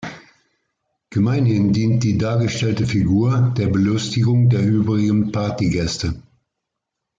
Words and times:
Gemeinhin 1.11 1.73
dient 1.73 2.03
die 2.03 2.17
dargestellte 2.17 2.87
Figur 2.87 3.53
der 3.55 3.67
Belustigung 3.67 4.49
der 4.49 4.61
übrigen 4.65 5.31
Partygäste. 5.31 6.23